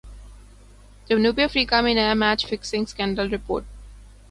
جنوبی 1.09 1.43
افریقہ 1.43 1.81
میں 1.83 1.93
نیا 1.93 2.13
میچ 2.13 2.45
فکسنگ 2.49 2.85
سکینڈل 2.85 3.33
رپورٹ 3.33 3.63